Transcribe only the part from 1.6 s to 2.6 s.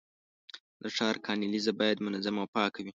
باید منظمه او